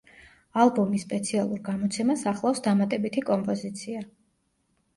[0.61, 4.05] ალბომის სპეციალურ გამოცემას ახლავს დამატებითი კომპოზიცია.